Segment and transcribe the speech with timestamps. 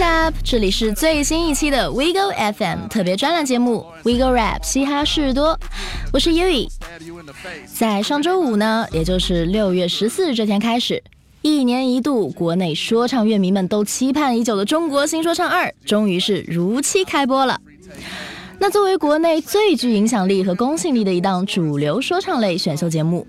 [0.00, 5.60] Tap，这里是最新一期的 WeGo FM 特别专栏节目 WeGo Rap 嘻哈事多，
[6.10, 6.70] 我是 Yui。
[7.66, 11.02] 在上周五呢，也就是六月十四日这天开始，
[11.42, 17.60] 一年一度国内说唱乐迷们都期盼已久的《中国新说唱二》终于是如期开播了。
[18.58, 23.26] 那作为国内最具影响力和公信力的一档主流说唱类选秀节目，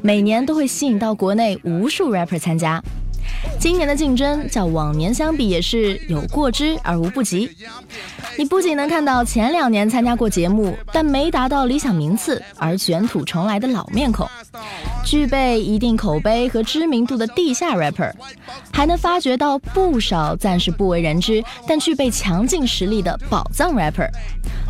[0.00, 2.80] 每年都会吸引到国内无数 rapper 参加。
[3.58, 7.48] 今年的竞争较往年相比也是有过之而无不及。
[8.36, 14.26] 你不仅能看到前两年参加过节目但没达到理想名次而卷土重来的老面孔，
[15.04, 18.12] 具备一定口碑和知名度的地下 rapper，
[18.72, 24.08] 还能发掘到不少暂时不为人知但具备强劲实力的宝藏 rapper。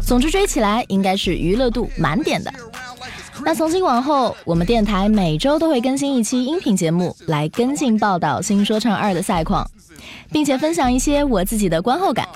[0.03, 2.53] 总之追起来应该是娱乐度满点的。
[3.45, 9.69] 那从今往后，我们电台每周都会更新一期音频节目，来跟进报道《新说唱二》的赛况，
[10.31, 12.29] 并且分享一些我自己的观后感。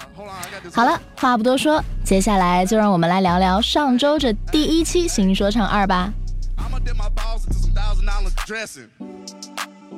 [0.72, 6.12] 好了，话不多说，接下来就让我们来聊聊上周这第一期《新说唱二》吧。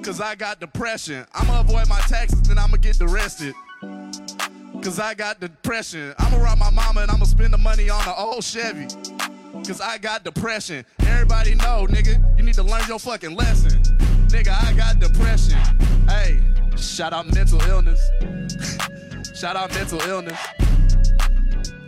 [0.01, 1.25] Cause I got depression.
[11.01, 13.81] Everybody know, nigga, you need to learn your fucking lesson.
[14.29, 15.59] Nigga, I got depression.
[16.09, 16.41] Hey,
[16.77, 18.01] shout out mental illness.
[19.39, 20.39] shout out mental illness.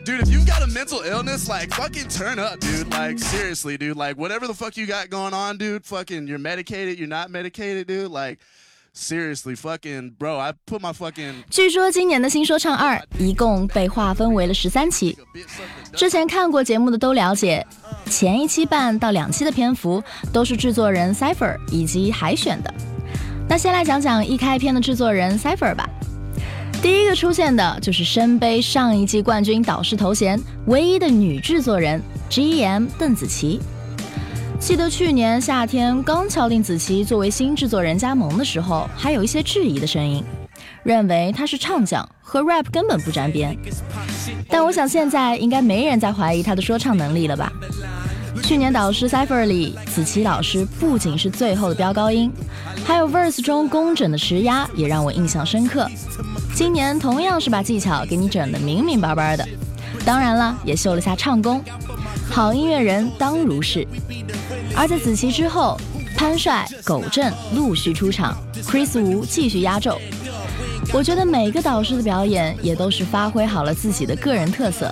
[0.04, 2.90] Dude, if you got a mental illness, like fucking turn up, dude.
[2.90, 3.96] Like seriously, dude.
[3.96, 5.84] Like whatever the fuck you got going on, dude.
[5.84, 8.10] Fucking, you're medicated, you're not medicated, dude.
[8.10, 8.40] Like
[8.92, 11.44] Seriously, fucking bro, I put my fucking.
[11.48, 15.16] 据说今年的新说唱二一共被划分为了十三期。
[15.94, 17.64] 之前看过节目的都了解，
[18.06, 22.74] 前一期半到两期的篇幅都是制作人 Cipher 以及海选的。
[23.48, 25.88] 那先来讲讲一开篇的制作人 Cipher 吧。
[26.82, 33.60] 第一个出现的就是身背上一季冠军导师头衔唯一的女制作人 G.M 邓紫棋。
[34.60, 40.22] 记得去年夏天刚敲定子琪作为新制作人加盟的时候，还有一些质疑的声音，
[40.84, 43.56] 认为他是唱将，和 rap 根本不沾边。
[44.48, 47.50] 但我想现在应该没人在怀疑他的说唱能力了吧？
[48.44, 52.30] 去年导师 Cipher 里，子琪老师不仅是最后的飙高音，
[52.84, 55.88] 还有 verse 中工整的持压也让我印象深刻。
[56.54, 59.48] 今年同样是把技巧给你整得明明白白的，
[60.04, 61.62] 当然了，也秀了下唱功。
[62.30, 63.86] 好音乐人当如是。
[64.80, 65.78] 而在子琪之后，
[66.16, 70.00] 潘帅、狗正陆续出场，Chris 吴继续压轴。
[70.90, 74.90] 我觉得每个导师的表演也都是发挥好了自己的个人特色，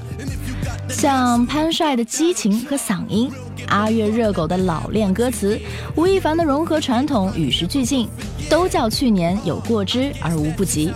[0.90, 3.32] 像潘帅的激情和嗓音，
[3.68, 5.58] 阿月热狗的老练歌词，
[5.94, 8.06] 吴亦凡的融合传统与时俱进，
[8.50, 10.92] 都叫去年有过之而无不及。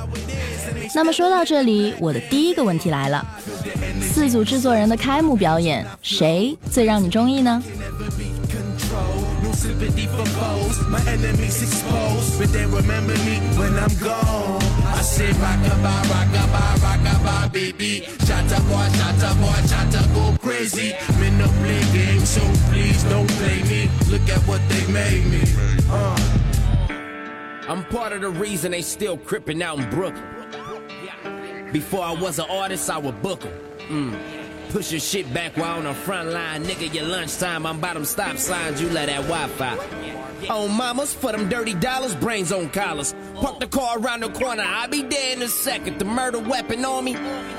[0.94, 3.26] 那么说到这里，我的第一个问题来了：
[4.02, 7.62] 四组制作人的开幕表演，谁最让你中意呢
[9.52, 10.86] ？sympathy for foes.
[10.88, 14.62] My enemies exposed, but they remember me when I'm gone.
[14.84, 18.02] I say rockabye, rockabye, rockabye, baby.
[18.26, 20.92] Shot up boy, shot up boy, shot up go crazy.
[21.20, 22.40] Men no play games, so
[22.70, 23.90] please don't play me.
[24.10, 25.42] Look at what they made me.
[25.90, 26.48] Uh.
[27.68, 30.28] I'm part of the reason they still crippin' out in Brooklyn.
[31.72, 33.52] Before I was an artist, I would book them.
[33.88, 34.41] Mm.
[34.72, 36.64] Push your shit back while on the front line.
[36.64, 40.48] Nigga, your lunchtime, I'm by them stop signs, you let that Wi-Fi.
[40.48, 43.14] On mamas, for them dirty dollars, brains on collars.
[43.34, 45.98] Park the car around the corner, I'll be there in a second.
[45.98, 47.12] The murder weapon on me.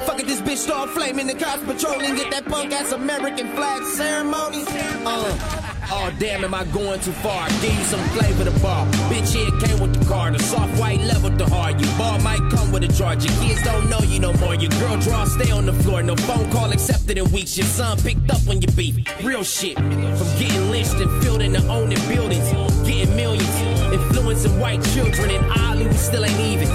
[0.05, 1.27] Fuck it, this bitch start flaming.
[1.27, 4.65] The cops patrolling, get that punk ass American flag ceremony.
[5.05, 5.62] Uh.
[5.91, 7.47] Oh damn, am I going too far?
[7.61, 8.85] Give you some flavor to bar.
[9.09, 10.31] Bitch, here came with the car.
[10.31, 11.79] The soft white level the hard.
[11.79, 13.25] You ball might come with a charge.
[13.25, 14.55] Your kids don't know you no more.
[14.55, 16.01] Your girl draw, stay on the floor.
[16.03, 17.57] No phone call accepted in weeks.
[17.57, 18.95] Your son picked up when you beef.
[19.23, 19.75] Real shit.
[19.77, 22.49] From getting lynched and filled into owning buildings.
[22.87, 23.61] Getting millions.
[23.91, 25.31] Influencing white children.
[25.31, 26.67] And oddly, we still ain't even.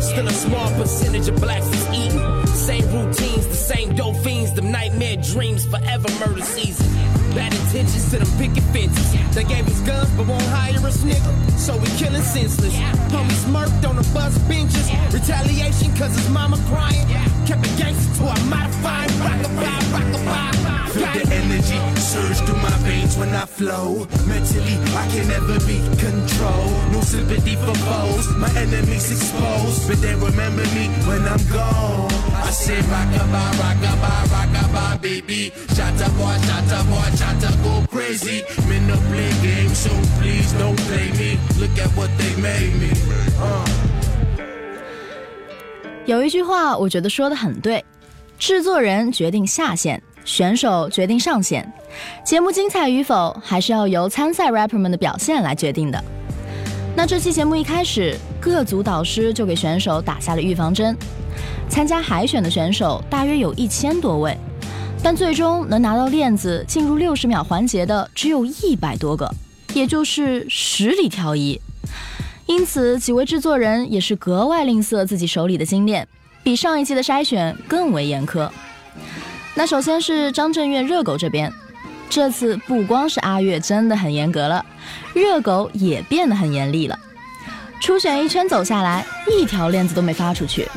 [0.00, 2.37] Still a small percentage of blacks is eating.
[2.58, 4.52] Same routines, the same dope fiends.
[4.52, 5.64] Them nightmare dreams.
[5.64, 6.86] Forever murder season.
[7.34, 9.12] Bad intentions to them picket fences.
[9.34, 11.32] They gave us guns but won't hire us, nigga.
[11.56, 12.74] So we killing senseless.
[13.14, 14.90] Homie smirked on the bus benches.
[15.14, 17.06] Retaliation cause his mama crying.
[17.46, 20.90] Kept it gangster to a modified rockabye, rockabye.
[20.90, 24.06] Feel the energy surge through my veins when I flow.
[24.26, 26.57] Mentally, I can never be controlled.
[27.28, 28.36] No sympathy for foes.
[28.36, 29.88] My enemies exposed.
[29.88, 32.08] But they remember me when I'm gone.
[32.42, 35.52] I say rockabye, rockabye, rockabye, baby.
[35.74, 38.44] Shot up boy, shot up boy, shot up go crazy.
[38.68, 41.38] Men no play games, so please don't play me.
[41.60, 42.90] Look at what they made me.
[43.38, 43.68] Uh.
[46.06, 47.84] 有一句话，我觉得说的很对：
[48.38, 51.70] 制作人决定下限，选手决定上限。
[52.24, 56.02] 节目精彩与否，还是要由参赛 rapper 们的表现来决定的。
[56.98, 60.96] 那这期节目一开始，各组导师就给选手打下了预防针。
[61.68, 64.36] 参加海选的选手大约有一千多位，
[65.00, 69.32] 但最终能拿到链子进入六十秒环节的只有一百多个，
[69.74, 71.60] 也就是十里挑一。
[72.46, 76.08] 因此，几位制作人也是格外吝啬自己手里的金链，
[76.42, 78.50] 比上一季的筛选更为严苛。
[79.54, 81.52] 那首先是张震岳热狗这边，
[82.10, 84.64] 这次不光是阿月真的很严格了，
[85.14, 86.98] 热狗也变得很严厉了。
[87.80, 90.68] 初选一圈走下来，一条链子都没发出去。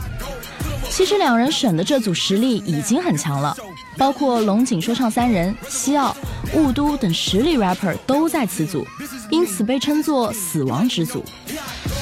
[0.89, 3.55] 其实两人审的这组实力已经很强了，
[3.97, 6.15] 包括龙井说唱三人、西奥、
[6.53, 8.85] 雾都等实力 rapper 都在此组，
[9.29, 11.23] 因此被称作“死亡之组”。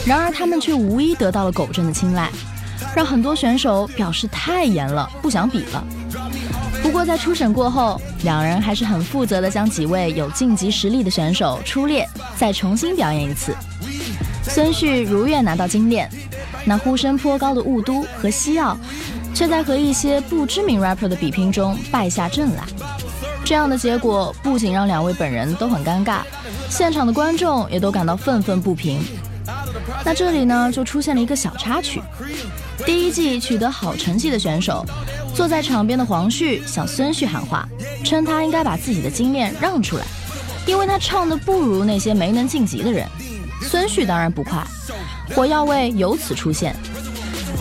[0.06, 2.30] 然而他们却无一得到了狗镇的青睐，
[2.96, 5.84] 让很多选手表示太严了，不想比了。
[6.81, 13.54] 不过在初审过后，两人还是很负责的将几位有晋级实力的选手出列，再重新表演一次。
[14.44, 16.10] 孙旭如愿拿到金链。
[16.66, 18.78] 那呼声颇高的雾都和西奥，
[19.34, 22.64] 却在和一些不知名 rapper 的比拼中败下阵来。
[23.46, 26.20] 这样的结果不仅让两位本人都很尴尬，
[26.70, 29.00] 现场的观众也都感到愤愤不平。
[30.06, 32.01] 那这里呢，就出现了一个小插曲：
[32.86, 34.86] 第一季取得好成绩的选手，
[35.36, 37.68] 坐在场边的黄旭向孙旭喊话，
[38.04, 40.06] 称他应该把自己的经验让出来，
[40.66, 43.06] 因为他唱的不如那些没能晋级的人。
[43.62, 44.63] 孙旭当然不快。
[45.36, 46.75] 火药味由此出现，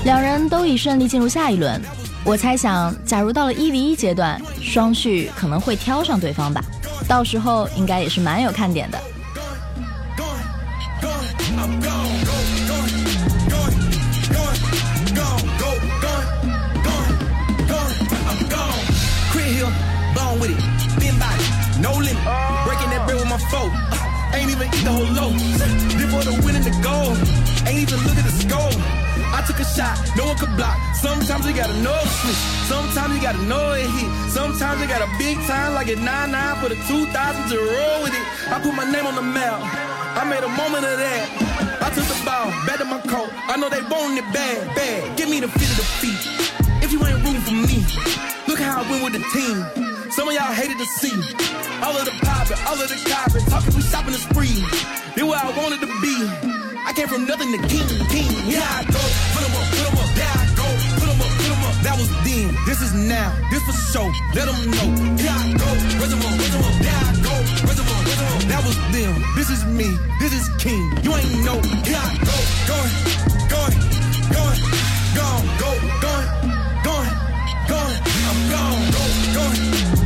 [0.04, 1.80] 两人都已顺利进入下一轮。
[2.24, 6.62] 我猜想，假如到了一 v 一阶段，双旭可能会挑上对方吧，
[7.06, 8.98] 到时候应该也是蛮有看点的。
[27.68, 28.72] Ain't even look at the score.
[29.28, 30.80] I took a shot, no one could block.
[30.96, 32.42] Sometimes you gotta know it switch.
[32.64, 34.08] Sometimes you gotta know it hit.
[34.32, 38.16] Sometimes you got a big time like at 9-9 for the 2000 to roll with
[38.16, 38.24] it.
[38.48, 39.60] I put my name on the map.
[40.16, 41.28] I made a moment of that.
[41.84, 43.28] I took the ball, back to my coat.
[43.52, 45.18] I know they wanting it bad, bad.
[45.18, 46.22] Give me the fit of the feet.
[46.80, 47.84] If you ain't rooting for me,
[48.48, 49.60] look how I win with the team.
[50.10, 51.12] Some of y'all hated to see
[51.82, 54.58] all of the poppin', all of the copping, talking, we shopping the spree.
[55.16, 56.14] It where I wanted to be.
[56.88, 58.30] I came from nothing to king, king.
[58.48, 59.02] Here I go,
[59.34, 60.10] put em up, put em up.
[60.16, 60.66] There I go,
[60.98, 61.74] put em up, put em up.
[61.84, 64.06] That was then, this is now, this for show.
[64.34, 64.88] Let them know.
[65.20, 66.74] Here I go, em raise up.
[66.80, 68.42] There I go, em raise up.
[68.48, 69.88] That was them, this is me,
[70.18, 70.84] this is king.
[71.04, 71.58] You ain't know.
[71.84, 72.36] Here I go,
[72.70, 72.94] going,
[73.52, 73.76] going,
[74.32, 74.60] going,
[75.12, 75.70] gone, go,
[76.00, 76.28] going,
[76.86, 77.12] going,
[77.68, 77.96] going.
[78.28, 79.04] I'm gone, go,
[79.36, 79.97] going,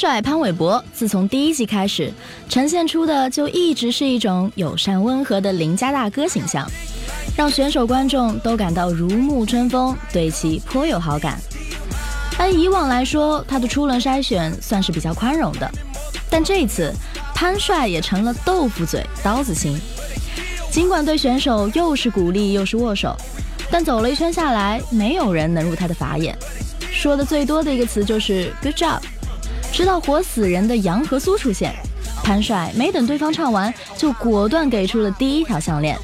[0.00, 2.10] 帅潘玮柏自从第一季开始，
[2.48, 6.66] 呈现出的就一直是一种友善温和的邻家大哥形象，
[7.36, 11.38] 让选手观众都感到如沐春风，对其颇有好感。
[12.38, 15.70] 按以往来说，他的初轮筛选算是比较宽容的，
[16.30, 16.90] 但这次
[17.34, 19.78] 潘帅也成了豆腐嘴刀子心。
[20.70, 23.14] 尽管对选手又是鼓励又是握手，
[23.70, 26.34] 但走了一圈下来，没有人能入他的法眼。
[26.90, 28.98] 说的最多的一个词就是 “good job”。
[29.72, 31.74] 直到活死人的杨和苏出现，
[32.22, 35.96] 潘帅没等对方唱完，就果断给出了第一条项链。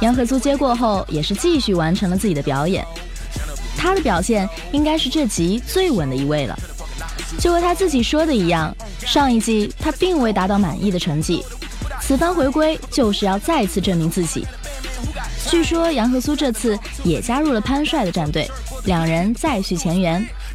[0.00, 2.84] 杨和苏接过后，也是继续完成了自己的表演。
[3.76, 6.58] 他的表现应该是这集最稳的一位了。
[7.38, 11.44] 就和他自己说的一样，上一季他并未达到满意的成绩，
[12.00, 14.46] 此番回归就是要再次证明自己。
[15.48, 18.50] 据说杨和苏这次也加入了潘帅的战队，
[18.84, 20.26] 两人再续前缘。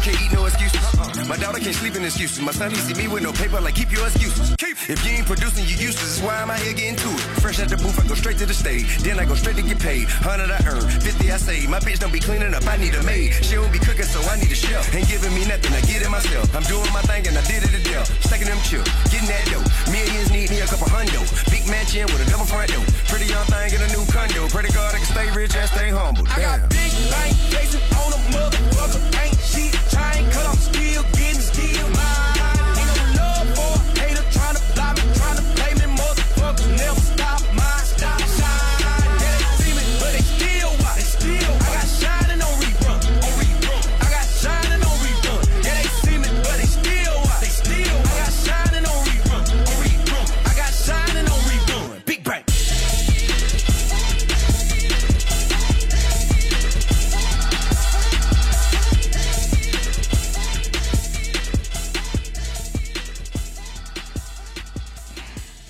[0.00, 0.80] Children can't eat no excuses.
[0.96, 1.24] Uh-uh.
[1.28, 2.40] My daughter can't sleep in excuses.
[2.40, 4.54] My son, he see me with no paper, like keep your excuses.
[4.56, 4.88] Keep.
[4.88, 6.18] If you ain't producing, you useless.
[6.18, 7.20] That's why I'm out here getting to it.
[7.40, 8.98] Fresh out the booth, I go straight to the stage.
[9.04, 10.08] Then I go straight to get paid.
[10.08, 11.68] Hundred I earn, fifty I save.
[11.68, 13.34] My bitch don't be cleaning up, I need a maid.
[13.44, 14.88] She don't be cooking, so I need a chef.
[14.94, 16.48] Ain't giving me nothing, I get it myself.
[16.56, 18.08] I'm doing my thing and I did it to death.
[18.24, 19.64] Stacking them chill, getting that dough.
[19.92, 21.20] Millions need me a couple hundo.
[21.52, 22.84] Big mansion with a double front door.
[23.12, 24.48] Pretty young thing in a new condo.
[24.48, 26.24] Pretty God I can stay rich and stay humble.
[26.32, 26.92] I got big
[27.52, 29.29] facing on a motherfucker.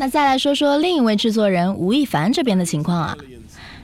[0.01, 3.15] 那再来说说另一位制作人吴亦凡这边的情况啊。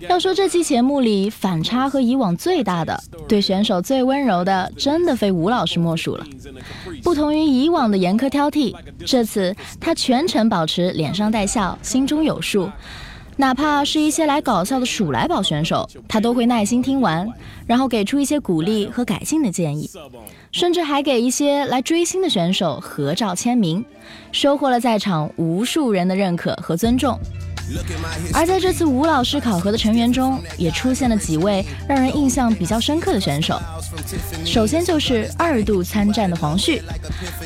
[0.08, 6.26] 要说这期节目里反差和以往最大的，对选手最温柔的，真的非吴老师莫属了。
[7.02, 12.70] 不同于以往的严苛挑剔，这次他全程保持脸上带笑，心中有数。
[13.38, 17.28] 哪怕是一些来搞笑的鼠来宝选手，他都会耐心听完，
[17.66, 19.90] 然后给出一些鼓励和改进的建议，
[20.52, 23.84] 甚至还给一些来追星的选手合照签名，
[24.32, 27.18] 收获了在场无数人的认可和尊重。
[28.32, 33.60] 而在这次吴老师考核的成员中，也出现了几位让人印象比较深刻的选手。
[34.44, 36.82] 首先就是二度参战的黄旭，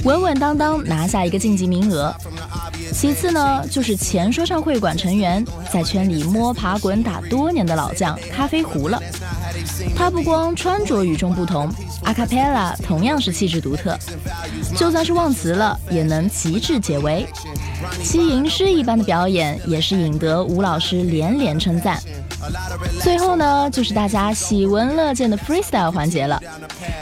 [0.04, 2.14] 稳稳当当拿下一个晋级名额。
[2.92, 9.00] 其次呢，就是前说唱会馆成员，在圈里摸爬滚打多年的老将咖啡壶了。
[9.96, 11.72] 他不光穿着与众不同，
[12.04, 13.96] 阿卡贝拉同样是气质独特，
[14.76, 17.26] 就算是忘词了，也能极致解围。
[18.02, 21.99] 其吟诗一般的表演也是引得吴老师连连称赞。
[23.00, 26.40] 最后呢，就是大家喜闻乐见的 freestyle 环节了。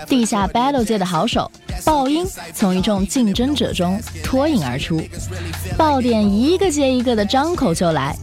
[0.06, 1.50] 地下 battle 界的好手
[1.85, 5.00] 爆音从一众竞争者中脱颖而出，
[5.76, 8.16] 爆点一个接一个的张口就来。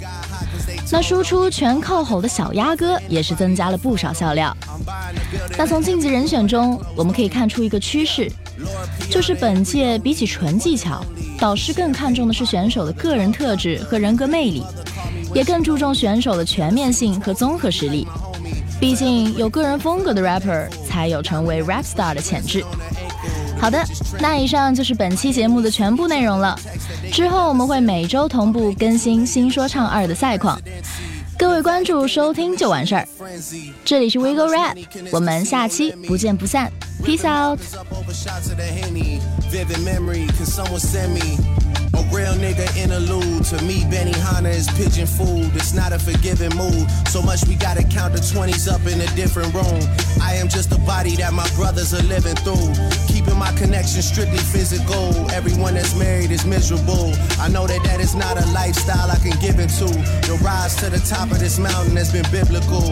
[0.92, 4.56] 那输出全靠吼的小鸭哥也是增加了不少笑料。
[5.58, 8.32] 那从晋级人选中，我们可以看出一个趋势，
[9.10, 11.04] 就是本届比起纯技巧，
[11.40, 14.64] 导师更看重的是选手的个人特质和人格魅力，
[15.34, 18.08] 也更注重选手的全面性和综合实力。
[18.80, 22.64] 毕竟有个人风格的 rapper 才有成为 rap star 的潜质。
[23.58, 23.84] 好的，
[24.20, 26.58] 那以上就是本期节目的全部内容了。
[27.12, 30.60] 之后我们会每周同步更新新说唱二的赛况，
[31.38, 33.08] 各位关注收听就完事儿。
[33.84, 34.78] 这里是 Wiggle Rap，
[35.12, 36.72] 我们下期不见不散
[37.04, 37.60] ，Peace out。
[41.96, 43.46] A real nigga interlude?
[43.46, 45.56] To me, Benny Hanna is pigeon food.
[45.56, 46.90] It's not a forgiving mood.
[47.08, 49.80] So much we gotta count the 20s up in a different room.
[50.22, 52.74] I am just a body that my brothers are living through.
[53.08, 55.32] Keeping my connection strictly physical.
[55.32, 57.14] Everyone that's married is miserable.
[57.40, 59.88] I know that that is not a lifestyle I can give into.
[60.28, 62.84] The rise to the top of this mountain has been biblical.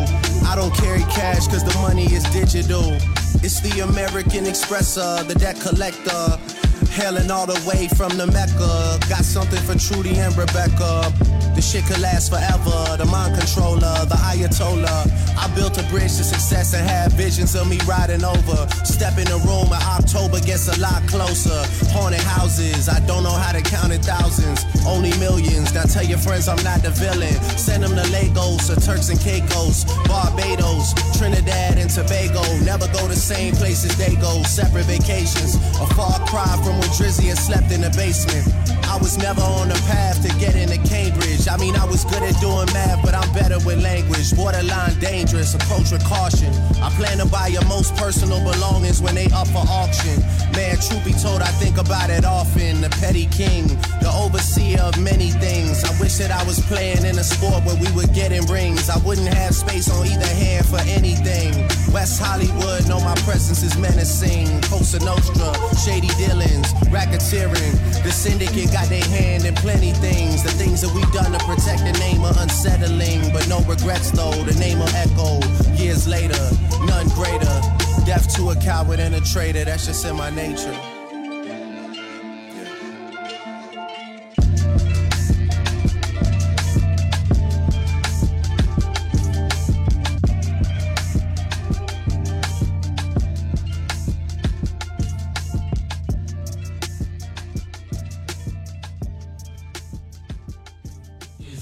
[0.47, 2.95] I don't carry cash cause the money is digital.
[3.43, 6.62] It's the American Expresser, the debt collector.
[6.91, 8.99] Hailing all the way from the Mecca.
[9.09, 11.11] Got something for Trudy and Rebecca.
[11.55, 12.97] The shit could last forever.
[12.97, 15.05] The mind controller, the Ayatollah.
[15.37, 18.67] I built a bridge to success and had visions of me riding over.
[18.85, 21.61] Step in the room and October gets a lot closer.
[21.93, 24.65] Haunted houses, I don't know how to count in thousands.
[24.85, 25.73] Only millions.
[25.73, 27.33] Now tell your friends I'm not the villain.
[27.57, 32.41] Send them to Lagos or Turks and Caicos, Barbados, Trinidad and Tobago.
[32.65, 34.41] Never go the same places they go.
[34.43, 35.55] Separate vacations.
[35.79, 38.45] A far cry from when Drizzy had slept in the basement.
[38.93, 41.47] I was never on the path to get into Cambridge.
[41.49, 44.35] I mean, I was good at doing math, but I'm better with language.
[44.35, 46.53] Borderline dangerous, approach with caution.
[46.77, 50.21] I plan to buy your most personal belongings when they up for auction.
[50.53, 52.81] Man, truth be told, I think about it often.
[52.81, 53.65] The petty king,
[53.97, 55.83] the overseer of many things.
[55.83, 58.89] I wish that I was playing in a sport where we were getting rings.
[58.89, 61.65] I wouldn't have space on either hand for anything.
[61.89, 64.61] West Hollywood, know my presence is menacing.
[64.69, 65.49] Cosa Nostra,
[65.81, 67.73] shady dealings, racketeering.
[68.03, 70.43] The syndicate got their hand in plenty things.
[70.43, 73.31] The things that we done to protect the name are unsettling.
[73.31, 75.39] But no regrets though, the name will echo.
[75.73, 76.43] Years later,
[76.85, 77.61] none greater.
[78.05, 80.92] Death to a coward and a traitor, that's just in my nature.